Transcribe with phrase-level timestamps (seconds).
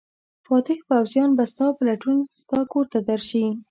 [0.45, 3.45] فاتح پوځیان به ستا په لټون ستا کور ته درشي.